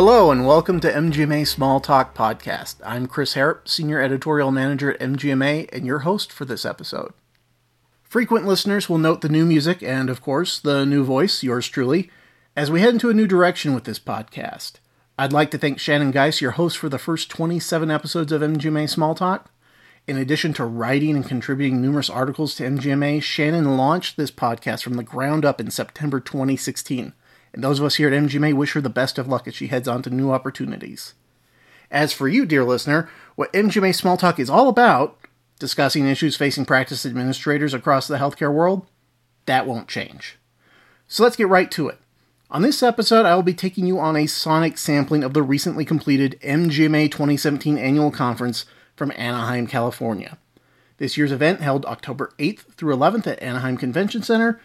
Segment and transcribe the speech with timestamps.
[0.00, 2.76] Hello and welcome to MGMA Small Talk Podcast.
[2.86, 7.12] I'm Chris Harrop, Senior Editorial Manager at MGMA, and your host for this episode.
[8.04, 12.12] Frequent listeners will note the new music and, of course, the new voice, yours truly,
[12.54, 14.74] as we head into a new direction with this podcast.
[15.18, 18.88] I'd like to thank Shannon Geis, your host for the first 27 episodes of MGMA
[18.88, 19.50] Small Talk.
[20.06, 24.94] In addition to writing and contributing numerous articles to MGMA, Shannon launched this podcast from
[24.94, 27.14] the ground up in September 2016
[27.52, 29.68] and those of us here at MGMA wish her the best of luck as she
[29.68, 31.14] heads on to new opportunities.
[31.90, 35.18] As for you, dear listener, what MGMA Small Talk is all about,
[35.58, 38.86] discussing issues facing practice administrators across the healthcare world,
[39.46, 40.38] that won't change.
[41.06, 41.98] So let's get right to it.
[42.50, 45.84] On this episode, I will be taking you on a sonic sampling of the recently
[45.84, 48.64] completed MGMA 2017 annual conference
[48.96, 50.38] from Anaheim, California.
[50.98, 54.60] This year's event, held October 8th through 11th at Anaheim Convention Center,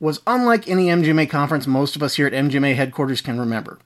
[0.00, 3.78] was unlike any MGMA conference most of us here at MGMA headquarters can remember.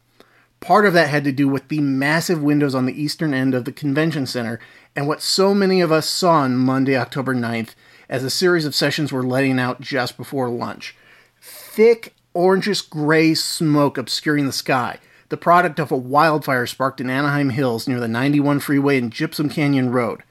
[0.60, 3.66] Part of that had to do with the massive windows on the eastern end of
[3.66, 4.60] the convention center
[4.96, 7.74] and what so many of us saw on Monday, October 9th,
[8.08, 10.96] as a series of sessions were letting out just before lunch.
[11.40, 17.50] Thick, orangish gray smoke obscuring the sky, the product of a wildfire sparked in Anaheim
[17.50, 20.22] Hills near the 91 freeway and Gypsum Canyon Road.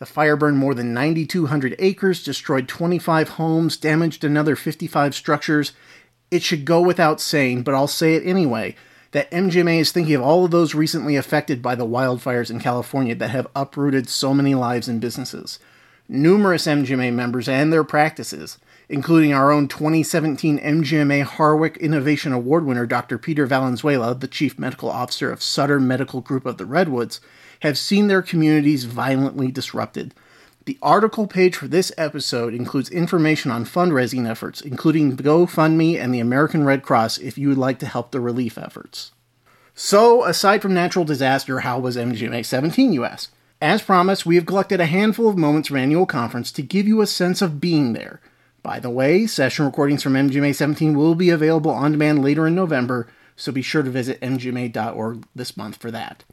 [0.00, 5.72] The fire burned more than 9,200 acres, destroyed 25 homes, damaged another 55 structures.
[6.30, 8.76] It should go without saying, but I'll say it anyway,
[9.10, 13.14] that MGMA is thinking of all of those recently affected by the wildfires in California
[13.14, 15.58] that have uprooted so many lives and businesses.
[16.08, 18.56] Numerous MGMA members and their practices,
[18.88, 23.18] including our own 2017 MGMA Harwick Innovation Award winner Dr.
[23.18, 27.20] Peter Valenzuela, the Chief Medical Officer of Sutter Medical Group of the Redwoods,
[27.60, 30.14] have seen their communities violently disrupted.
[30.66, 36.20] The article page for this episode includes information on fundraising efforts, including GoFundMe and the
[36.20, 39.12] American Red Cross if you would like to help the relief efforts.
[39.74, 43.32] So, aside from natural disaster, how was MGMA 17, you ask?
[43.62, 47.00] As promised, we have collected a handful of moments from annual conference to give you
[47.00, 48.20] a sense of being there.
[48.62, 52.54] By the way, session recordings from MGMA 17 will be available on demand later in
[52.54, 53.06] November,
[53.36, 56.24] so be sure to visit mgma.org this month for that.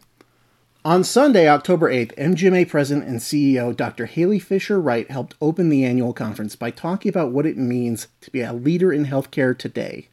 [0.88, 4.08] On Sunday, October 8th, MGMA President and CEO Dr.
[4.08, 8.32] Halee Fischer Wright helped open the annual conference by talking about what it means to
[8.32, 10.08] be a leader in healthcare today.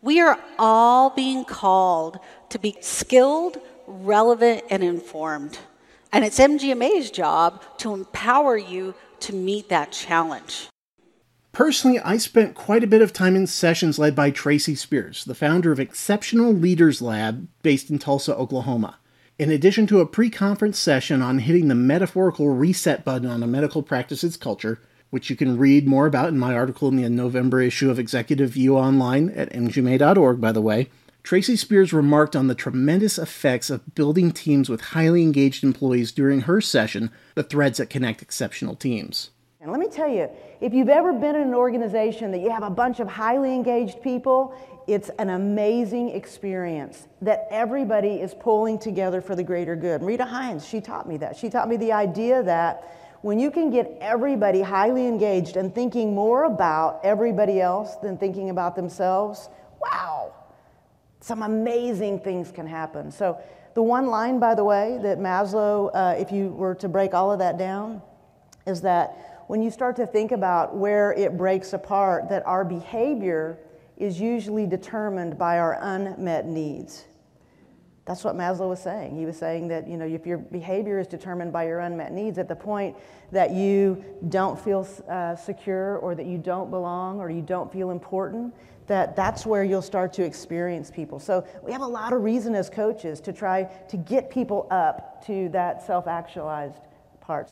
[0.00, 5.58] We are all being called to be skilled, relevant, and informed.
[6.10, 10.70] And it's MGMA's job to empower you to meet that challenge.
[11.52, 15.34] Personally, I spent quite a bit of time in sessions led by Tracy Spears, the
[15.34, 18.96] founder of Exceptional Leaders Lab based in Tulsa, Oklahoma.
[19.40, 23.46] In addition to a pre conference session on hitting the metaphorical reset button on a
[23.46, 27.62] medical practices culture, which you can read more about in my article in the November
[27.62, 30.90] issue of Executive View online at mgma.org, by the way,
[31.22, 36.42] Tracy Spears remarked on the tremendous effects of building teams with highly engaged employees during
[36.42, 39.30] her session, The Threads That Connect Exceptional Teams.
[39.60, 42.62] And let me tell you, if you've ever been in an organization that you have
[42.62, 44.54] a bunch of highly engaged people
[44.90, 50.02] it's an amazing experience that everybody is pulling together for the greater good.
[50.02, 51.36] Rita Hines, she taught me that.
[51.36, 56.12] She taught me the idea that when you can get everybody highly engaged and thinking
[56.12, 59.48] more about everybody else than thinking about themselves,
[59.80, 60.34] wow,
[61.20, 63.12] some amazing things can happen.
[63.12, 63.38] So,
[63.74, 67.30] the one line, by the way, that Maslow, uh, if you were to break all
[67.30, 68.02] of that down,
[68.66, 73.58] is that when you start to think about where it breaks apart, that our behavior
[73.96, 77.06] is usually determined by our unmet needs.
[78.04, 79.16] That's what Maslow was saying.
[79.18, 82.38] He was saying that you know if your behavior is determined by your unmet needs,
[82.38, 82.96] at the point
[83.32, 87.90] that you don't feel uh, secure or that you don't belong or you don't feel
[87.90, 88.54] important,
[88.86, 91.18] that that's where you'll start to experience people.
[91.18, 95.26] So we have a lot of reason as coaches to try to get people up
[95.26, 96.78] to that self-actualized
[97.20, 97.50] part.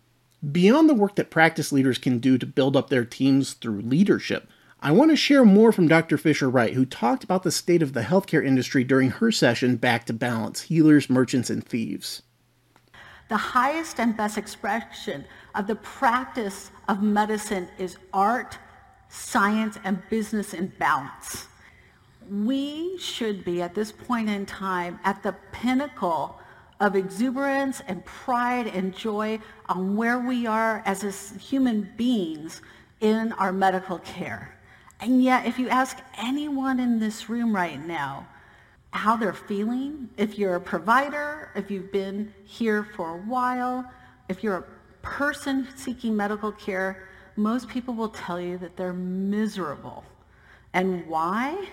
[0.53, 4.49] Beyond the work that practice leaders can do to build up their teams through leadership,
[4.81, 6.17] I want to share more from Dr.
[6.17, 10.05] Fischer Wright, who talked about the state of the healthcare industry during her session Back
[10.07, 12.23] to Balance Healers, Merchants, and Thieves.
[13.29, 15.25] The highest and best expression
[15.57, 18.57] of the practice of medicine is art,
[19.09, 21.49] science, and business in balance.
[22.31, 26.38] We should be at this point in time at the pinnacle
[26.81, 29.39] of exuberance and pride and joy
[29.69, 32.63] on where we are as human beings
[33.01, 34.57] in our medical care.
[35.01, 38.27] And yet, if you ask anyone in this room right now
[38.91, 43.85] how they're feeling, if you're a provider, if you've been here for a while,
[44.29, 44.65] if you're a
[45.03, 50.05] person seeking medical care, most people will tell you that they're miserable.
[50.73, 51.69] And why?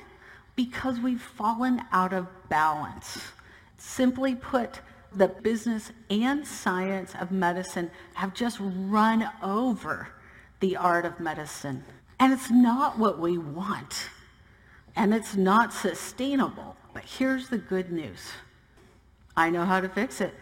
[0.55, 3.21] because we've fallen out of balance.
[3.77, 4.79] Simply put,
[5.15, 10.09] the business and science of medicine have just run over
[10.59, 11.83] the art of medicine.
[12.19, 14.09] And it's not what we want.
[14.95, 16.75] And it's not sustainable.
[16.93, 18.31] But here's the good news.
[19.35, 20.33] I know how to fix it.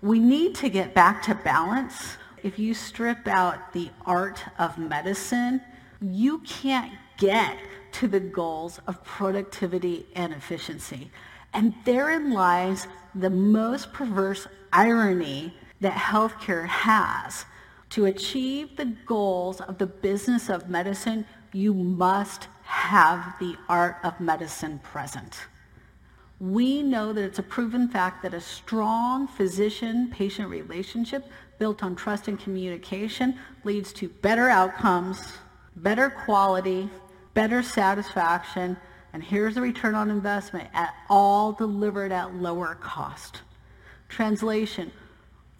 [0.00, 2.16] We need to get back to balance.
[2.42, 5.60] If you strip out the art of medicine,
[6.00, 7.56] you can't get
[7.92, 11.10] to the goals of productivity and efficiency.
[11.52, 17.44] And therein lies the most perverse irony that healthcare has.
[17.90, 24.18] To achieve the goals of the business of medicine, you must have the art of
[24.18, 25.40] medicine present.
[26.40, 31.26] We know that it's a proven fact that a strong physician-patient relationship
[31.58, 35.34] built on trust and communication leads to better outcomes,
[35.76, 36.88] better quality,
[37.34, 38.76] better satisfaction,
[39.12, 43.42] and here's the return on investment, at all delivered at lower cost.
[44.08, 44.90] Translation,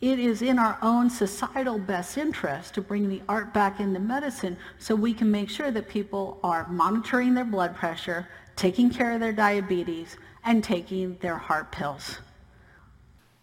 [0.01, 4.57] it is in our own societal best interest to bring the art back into medicine
[4.79, 9.21] so we can make sure that people are monitoring their blood pressure, taking care of
[9.21, 12.19] their diabetes, and taking their heart pills.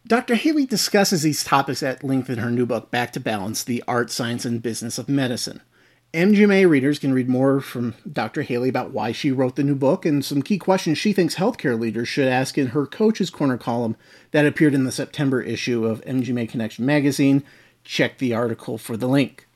[0.05, 0.35] Dr.
[0.35, 4.09] Halee discusses these topics at length in her new book, Back to Balance The Art,
[4.11, 5.61] Science, and Business of Medicine.
[6.13, 8.41] MGMA readers can read more from Dr.
[8.41, 11.79] Halee about why she wrote the new book and some key questions she thinks healthcare
[11.79, 13.95] leaders should ask in her Coach's Corner column
[14.31, 17.43] that appeared in the September issue of MGMA Connection magazine.
[17.83, 19.47] Check the article for the link.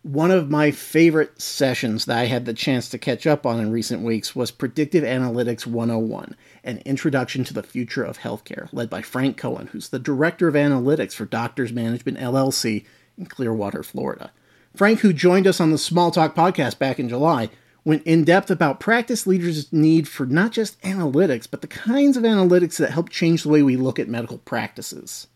[0.00, 3.70] One of my favorite sessions that I had the chance to catch up on in
[3.70, 9.02] recent weeks was Predictive Analytics 101, an introduction to the future of healthcare, led by
[9.02, 12.86] Frank Cohen, who's the Director of Analytics for Doctors Management LLC
[13.18, 14.32] in Clearwater, Florida.
[14.74, 17.48] Frank, who joined us on the Small Talk podcast back in July,
[17.84, 22.24] went in depth about practice leaders' need for not just analytics, but the kinds of
[22.24, 25.28] analytics that help change the way we look at medical practices.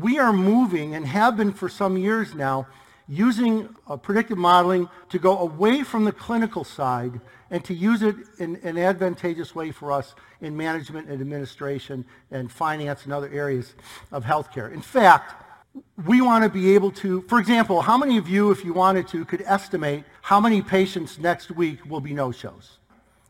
[0.00, 2.68] We are moving and have been for some years now
[3.06, 8.16] using uh, predictive modeling to go away from the clinical side and to use it
[8.38, 13.74] in an advantageous way for us in management and administration and finance and other areas
[14.10, 14.72] of healthcare.
[14.72, 15.49] In fact,
[16.04, 19.06] we want to be able to, for example, how many of you, if you wanted
[19.08, 22.78] to, could estimate how many patients next week will be no-shows?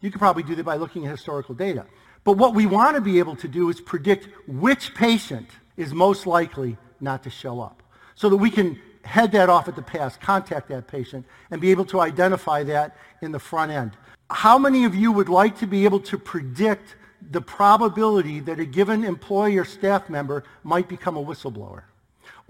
[0.01, 1.87] You could probably do that by looking at historical data.
[2.25, 6.27] But what we want to be able to do is predict which patient is most
[6.27, 7.83] likely not to show up
[8.15, 11.71] so that we can head that off at the pass, contact that patient, and be
[11.71, 13.93] able to identify that in the front end.
[14.31, 16.97] How many of you would like to be able to predict
[17.31, 21.83] the probability that a given employee or staff member might become a whistleblower?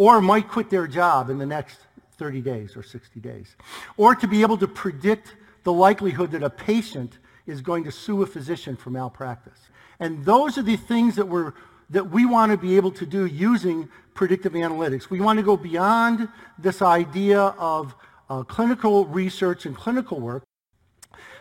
[0.01, 1.77] Or might quit their job in the next
[2.17, 3.55] 30 days or 60 days.
[3.99, 8.23] Or to be able to predict the likelihood that a patient is going to sue
[8.23, 9.59] a physician for malpractice.
[9.99, 11.53] And those are the things that, we're,
[11.91, 15.11] that we want to be able to do using predictive analytics.
[15.11, 17.95] We want to go beyond this idea of
[18.31, 20.45] uh, clinical research and clinical work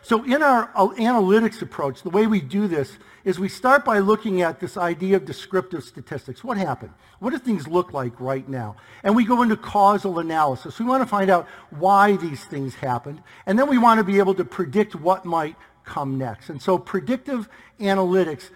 [0.02, 4.00] so in our uh, analytics approach, the way we do this is we start by
[4.00, 6.44] looking at this idea of descriptive statistics.
[6.44, 6.94] What happened?
[7.20, 8.78] What do things look like right now?
[9.04, 10.80] And we go into causal analysis.
[10.80, 13.22] We want to find out why these things happened.
[13.46, 16.50] And then we want to be able to predict what might come next.
[16.50, 18.50] And so predictive analytics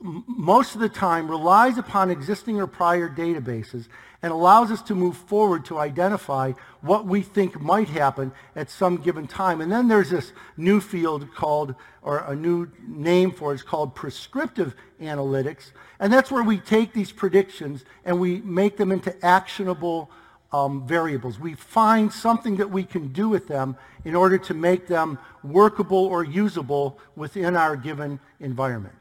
[0.00, 3.88] most of the time relies upon existing or prior databases
[4.26, 8.96] and allows us to move forward to identify what we think might happen at some
[8.96, 9.60] given time.
[9.60, 13.94] And then there's this new field called, or a new name for it, it's called
[13.94, 15.70] prescriptive analytics.
[16.00, 20.10] And that's where we take these predictions and we make them into actionable
[20.50, 21.38] um, variables.
[21.38, 26.04] We find something that we can do with them in order to make them workable
[26.04, 28.96] or usable within our given environment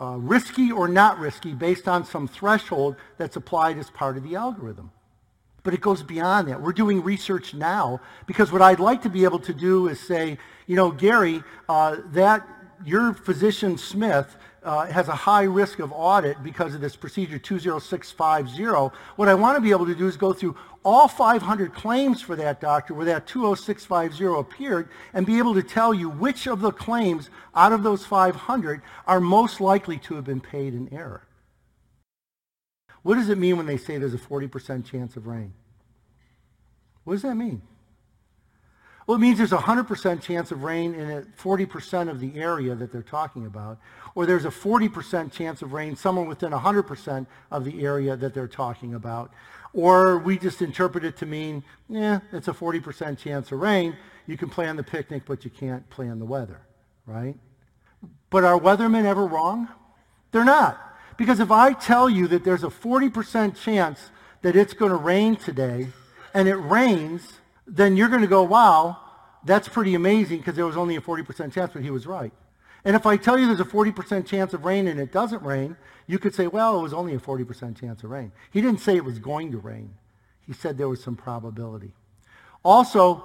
[0.00, 4.34] uh, risky or not risky based on some threshold that's applied as part of the
[4.36, 4.90] algorithm.
[5.62, 6.62] But it goes beyond that.
[6.62, 10.38] We're doing research now because what I'd like to be able to do is say,
[10.66, 12.46] you know, Gary, uh, that
[12.84, 14.36] your physician Smith
[14.66, 18.94] uh, has a high risk of audit because of this procedure 20650.
[19.14, 22.34] What I want to be able to do is go through all 500 claims for
[22.36, 26.72] that doctor where that 20650 appeared and be able to tell you which of the
[26.72, 31.22] claims out of those 500 are most likely to have been paid in error.
[33.02, 35.52] What does it mean when they say there's a 40% chance of rain?
[37.04, 37.62] What does that mean?
[39.06, 42.90] Well, it means there's a 100% chance of rain in 40% of the area that
[42.90, 43.78] they're talking about,
[44.16, 48.48] or there's a 40% chance of rain somewhere within 100% of the area that they're
[48.48, 49.32] talking about.
[49.72, 53.94] Or we just interpret it to mean, yeah, it's a 40% chance of rain.
[54.26, 56.60] You can plan the picnic, but you can't plan the weather,
[57.06, 57.36] right?
[58.30, 59.68] But are weathermen ever wrong?
[60.32, 60.80] They're not.
[61.16, 64.10] Because if I tell you that there's a 40% chance
[64.42, 65.88] that it's going to rain today,
[66.34, 67.34] and it rains,
[67.66, 68.98] then you're going to go, wow,
[69.44, 72.32] that's pretty amazing because there was only a 40% chance, but he was right.
[72.84, 75.76] And if I tell you there's a 40% chance of rain and it doesn't rain,
[76.06, 78.30] you could say, well, it was only a 40% chance of rain.
[78.52, 79.94] He didn't say it was going to rain.
[80.46, 81.92] He said there was some probability.
[82.62, 83.24] Also,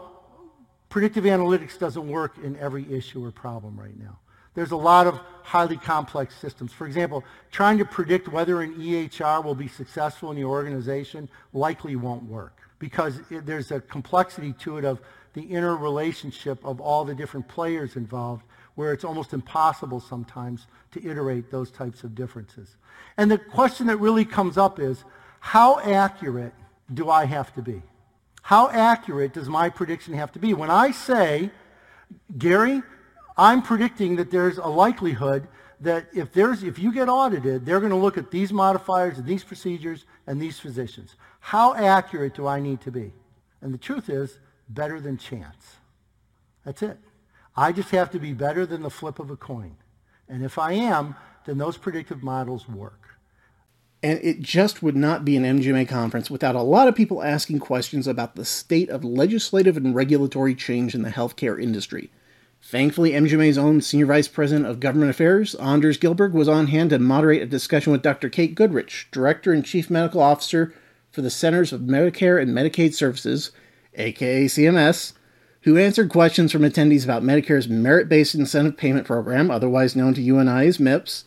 [0.90, 4.18] predictive analytics doesn't work in every issue or problem right now.
[4.56, 6.74] There's a lot of highly complex systems.
[6.74, 11.96] For example, trying to predict whether an EHR will be successful in the organization likely
[11.96, 15.00] won't work because it, there's a complexity to it of
[15.34, 18.44] the interrelationship of all the different players involved
[18.76, 22.76] where it's almost impossible sometimes to iterate those types of differences.
[23.18, 25.04] And the question that really comes up is,
[25.40, 26.54] how accurate
[26.92, 27.82] do I have to be?
[28.42, 30.54] How accurate does my prediction have to be?
[30.54, 31.52] When I say,
[32.38, 32.82] Gary,
[33.38, 35.48] I'm predicting that there's a likelihood
[35.82, 39.28] that if there's if you get audited, they're going to look at these modifiers and
[39.28, 41.16] these procedures and these physicians.
[41.40, 43.14] How accurate do I need to be?
[43.62, 45.78] And the truth is, better than chance.
[46.66, 46.98] That's it.
[47.56, 49.76] I just have to be better than the flip of a coin.
[50.30, 53.18] And if I am, then those predictive models work.
[54.04, 57.60] And it just would not be an MGMA conference without a lot of people asking
[57.60, 62.10] questions about the state of legislative and regulatory change in the healthcare industry.
[62.64, 67.00] Thankfully, MGMA's own Senior Vice President of Government Affairs, Anders Gilberg, was on hand to
[67.00, 68.30] moderate a discussion with Dr.
[68.30, 70.74] Kate Goodrich, Director and Chief Medical Officer
[71.12, 73.52] for the Centers of Medicare and Medicaid Services,
[73.96, 75.14] aka CMS,
[75.64, 80.22] who answered questions from attendees about Medicare's merit based incentive payment program, otherwise known to
[80.22, 81.26] you and I as MIPS,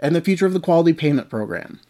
[0.00, 1.80] and the future of the quality payment program.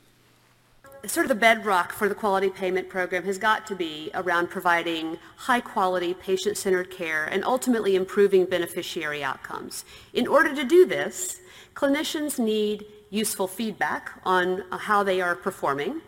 [1.09, 5.19] Sort of the bedrock for the quality payment program has got to be around providing
[5.37, 9.87] high quality, patient centered care and ultimately improving beneficiary outcomes.
[10.13, 11.41] In order to do this,
[11.75, 16.03] clinicians need useful feedback on how they are performing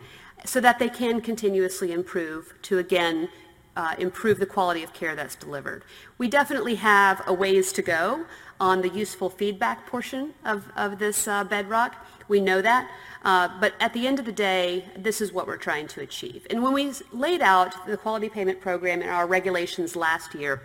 [0.45, 3.27] so that they can continuously improve to again
[3.75, 5.83] uh, improve the quality of care that's delivered.
[6.19, 8.25] We definitely have a ways to go
[8.61, 11.95] on the useful feedback portion of, of this uh, bedrock.
[12.27, 12.89] We know that.
[13.25, 16.45] Uh, but at the end of the day, this is what we're trying to achieve.
[16.51, 20.61] And when we laid out the quality payment program in our regulations last year,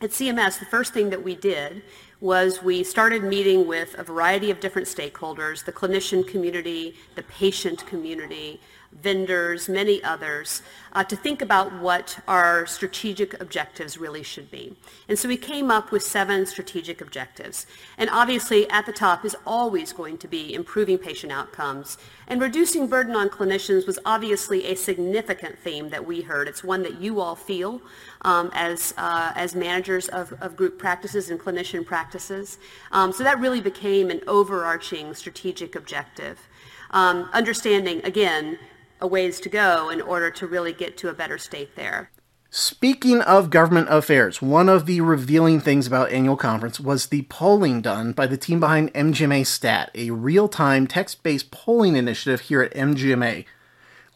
[0.00, 1.82] at CMS, the first thing that we did
[2.20, 7.84] was we started meeting with a variety of different stakeholders, the clinician community, the patient
[7.86, 8.60] community,
[8.92, 14.76] vendors, many others, uh, to think about what our strategic objectives really should be.
[15.08, 17.66] And so we came up with seven strategic objectives.
[17.96, 21.96] And obviously at the top is always going to be improving patient outcomes.
[22.26, 26.48] And reducing burden on clinicians was obviously a significant theme that we heard.
[26.48, 27.80] It's one that you all feel
[28.22, 32.58] um, as, uh, as managers of, of group practices and clinician practices.
[32.92, 36.48] Um, so that really became an overarching strategic objective.
[36.92, 38.58] Um, understanding, again,
[39.00, 42.10] a ways to go in order to really get to a better state there.
[42.52, 47.80] Speaking of government affairs, one of the revealing things about annual conference was the polling
[47.80, 53.44] done by the team behind MGMA Stat, a real-time text-based polling initiative here at MGMA.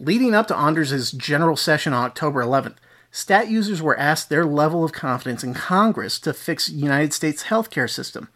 [0.01, 2.75] Leading up to Anders' general session on October 11th,
[3.13, 7.89] Stat users were asked their level of confidence in Congress to fix United States healthcare
[7.89, 8.29] system.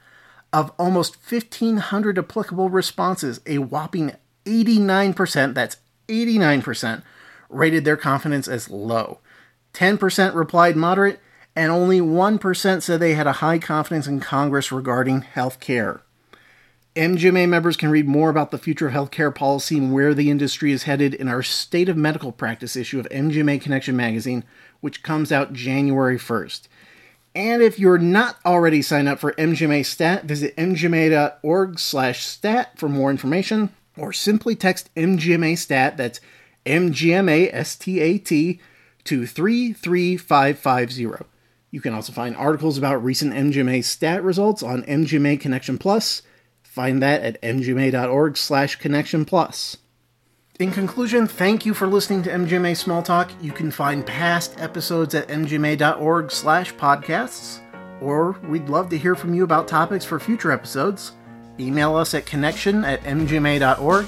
[0.53, 4.13] Of almost 1,500 applicable responses, a whopping
[4.45, 5.79] 89%, that's
[6.09, 7.03] 89%
[7.49, 9.21] rated their confidence as low.
[9.75, 11.21] 10% replied moderate,
[11.55, 16.03] and only 1% said they had a high confidence in Congress regarding health care.
[16.97, 20.73] MGMA members can read more about the future of healthcare policy and where the industry
[20.73, 24.43] is headed in our State of Medical Practice issue of MGMA Connection magazine,
[24.81, 26.67] which comes out January 1st.
[27.35, 33.71] And if you're not already signed up for MGMA Stat, visit mgma.org/stat for more information
[33.99, 36.21] or simply text MGMA stat, that's
[36.67, 38.61] MGMA STAT,
[39.05, 41.25] to 33550.
[41.71, 46.23] You can also find articles about recent MGMA stat results on MGMA Connection Plus.
[46.63, 49.79] Find that at mgma.org slash connection plus.
[50.59, 53.31] In conclusion, thank you for listening to MGMA Small Talk.
[53.41, 57.61] You can find past episodes at mgma.org slash podcasts,
[58.01, 61.13] or we'd love to hear from you about topics for future episodes.
[61.61, 64.07] Email us at connection at mgma.org.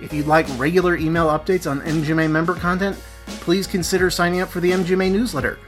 [0.00, 4.60] If you'd like regular email updates on MGMA member content, please consider signing up for
[4.60, 5.58] the MGMA newsletter.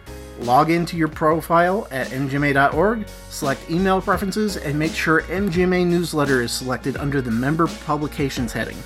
[0.41, 6.51] Log into your profile at mgma.org, select email preferences, and make sure MGMA newsletter is
[6.51, 8.77] selected under the member publications heading.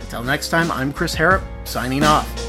[0.00, 2.41] Until next time, I'm Chris Harrop, signing off.